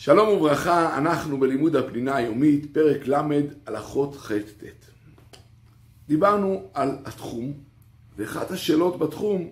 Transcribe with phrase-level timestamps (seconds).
[0.00, 3.14] שלום וברכה, אנחנו בלימוד הפנינה היומית, פרק ל',
[3.66, 4.64] הלכות ח'-ט'.
[6.08, 7.52] דיברנו על התחום,
[8.16, 9.50] ואחת השאלות בתחום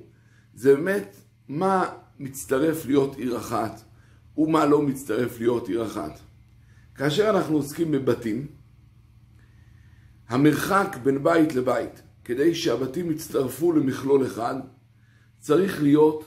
[0.54, 1.16] זה באמת
[1.48, 1.84] מה
[2.18, 3.80] מצטרף להיות עיר אחת
[4.36, 6.20] ומה לא מצטרף להיות עיר אחת.
[6.94, 8.46] כאשר אנחנו עוסקים בבתים,
[10.28, 14.54] המרחק בין בית לבית, כדי שהבתים יצטרפו למכלול אחד,
[15.38, 16.24] צריך להיות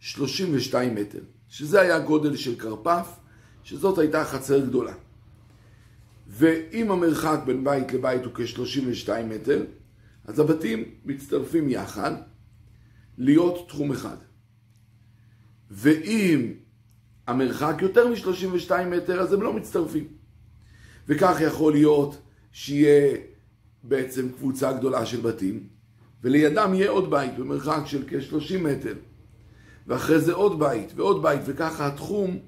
[0.00, 1.20] כ-32 מטר.
[1.48, 3.08] שזה היה גודל של כרפף,
[3.64, 4.94] שזאת הייתה חצר גדולה.
[6.28, 9.64] ואם המרחק בין בית לבית הוא כ-32 מטר,
[10.24, 12.12] אז הבתים מצטרפים יחד
[13.18, 14.16] להיות תחום אחד.
[15.70, 16.52] ואם
[17.26, 20.08] המרחק יותר מ-32 מטר, אז הם לא מצטרפים.
[21.08, 22.22] וכך יכול להיות
[22.52, 23.16] שיהיה
[23.82, 25.68] בעצם קבוצה גדולה של בתים,
[26.22, 28.94] ולידם יהיה עוד בית במרחק של כ-30 מטר.
[29.86, 32.38] ואחרי זה עוד בית ועוד בית, וככה התחום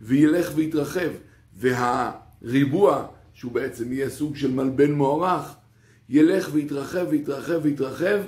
[0.00, 1.10] וילך ויתרחב.
[1.56, 5.54] והריבוע, שהוא בעצם יהיה סוג של מלבן מוערך,
[6.08, 8.20] ילך ויתרחב ויתרחב ויתרחב,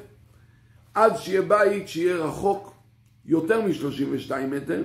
[0.95, 2.75] עד שיהיה בית שיהיה רחוק
[3.25, 4.83] יותר מ-32 מטר,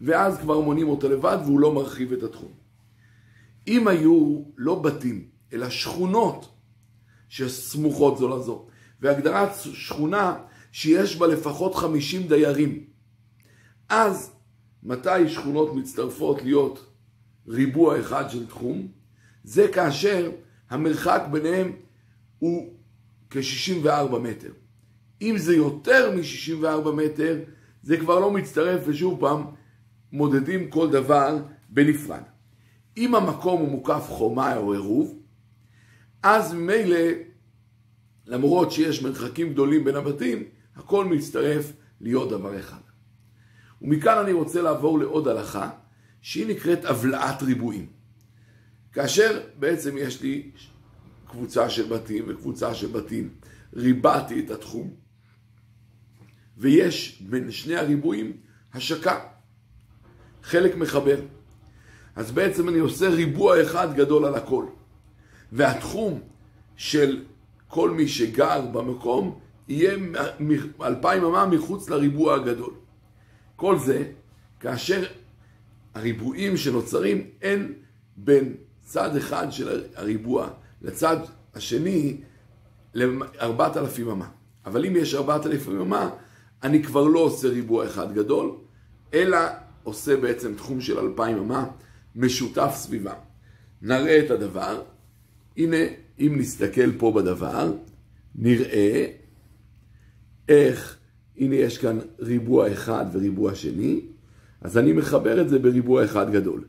[0.00, 2.52] ואז כבר מונים אותו לבד והוא לא מרחיב את התחום.
[3.68, 6.48] אם היו לא בתים, אלא שכונות
[7.28, 8.66] שסמוכות זו לזו,
[9.00, 10.34] והגדרת שכונה
[10.72, 12.84] שיש בה לפחות 50 דיירים,
[13.96, 14.32] אז
[14.82, 16.86] מתי שכונות מצטרפות להיות
[17.48, 18.88] ריבוע אחד של תחום?
[19.44, 20.30] זה כאשר
[20.70, 21.72] המרחק ביניהם
[22.38, 22.74] הוא
[23.30, 24.52] כ-64 מטר.
[25.22, 27.40] אם זה יותר מ-64 מטר,
[27.82, 29.44] זה כבר לא מצטרף, ושוב פעם,
[30.12, 32.22] מודדים כל דבר בנפרד.
[32.96, 35.18] אם המקום הוא מוקף חומה או עירוב,
[36.22, 36.98] אז ממילא,
[38.26, 40.42] למרות שיש מרחקים גדולים בין הבתים,
[40.76, 42.93] הכל מצטרף להיות דבר אחד.
[43.82, 45.70] ומכאן אני רוצה לעבור לעוד הלכה,
[46.22, 47.86] שהיא נקראת הבלעת ריבועים.
[48.92, 50.50] כאשר בעצם יש לי
[51.28, 53.28] קבוצה של בתים וקבוצה של בתים,
[53.74, 54.94] ריבעתי את התחום,
[56.56, 58.32] ויש בין שני הריבועים
[58.74, 59.20] השקה,
[60.42, 61.20] חלק מחבר.
[62.16, 64.66] אז בעצם אני עושה ריבוע אחד גדול על הכל.
[65.52, 66.20] והתחום
[66.76, 67.24] של
[67.68, 69.98] כל מי שגר במקום יהיה
[70.82, 72.74] אלפיים אמה מחוץ לריבוע הגדול.
[73.56, 74.04] כל זה
[74.60, 75.04] כאשר
[75.94, 77.72] הריבועים שנוצרים אין
[78.16, 80.50] בין צד אחד של הריבוע
[80.82, 81.16] לצד
[81.54, 82.16] השני
[82.94, 84.28] לארבעת אלפים אמה.
[84.66, 86.10] אבל אם יש ארבעת אלפים אמה,
[86.62, 88.56] אני כבר לא עושה ריבוע אחד גדול,
[89.14, 89.38] אלא
[89.82, 91.66] עושה בעצם תחום של אלפיים אמה
[92.16, 93.14] משותף סביבה.
[93.82, 94.82] נראה את הדבר.
[95.56, 95.76] הנה,
[96.18, 97.72] אם נסתכל פה בדבר,
[98.34, 99.06] נראה
[100.48, 100.98] איך
[101.38, 104.00] הנה יש כאן ריבוע אחד וריבוע שני,
[104.60, 106.64] אז אני מחבר את זה בריבוע אחד גדול.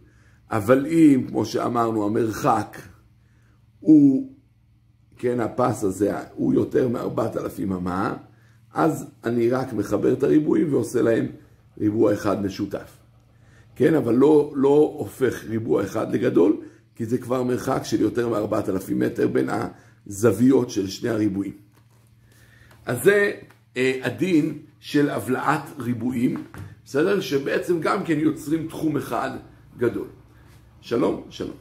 [0.51, 2.77] אבל אם, כמו שאמרנו, המרחק
[3.79, 4.31] הוא,
[5.17, 8.17] כן, הפס הזה הוא יותר מארבעת אלפים אמה,
[8.73, 11.27] אז אני רק מחבר את הריבועים ועושה להם
[11.77, 12.97] ריבוע אחד משותף.
[13.75, 16.57] כן, אבל לא, לא הופך ריבוע אחד לגדול,
[16.95, 19.49] כי זה כבר מרחק של יותר מארבעת אלפים מטר בין
[20.07, 21.53] הזוויות של שני הריבועים.
[22.85, 23.31] אז זה
[23.75, 26.43] הדין של הבלעת ריבועים,
[26.85, 27.19] בסדר?
[27.19, 29.31] שבעצם גם כן יוצרים תחום אחד
[29.77, 30.07] גדול.
[30.81, 31.55] שלום, שלום.